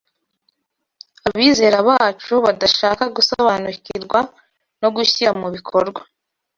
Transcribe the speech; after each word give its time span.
abizera 1.27 1.77
bacu 1.89 2.33
badashaka 2.45 3.03
gusobanukirwa 3.15 4.19
no 4.81 4.89
gushyira 4.95 5.31
mu 5.41 5.47
bikorwa, 5.55 6.01